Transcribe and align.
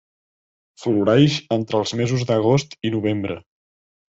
Floreix 0.83 1.35
entre 1.57 1.81
els 1.81 1.93
mesos 2.01 2.25
d'agost 2.31 2.77
i 2.91 2.97
novembre. 2.99 3.39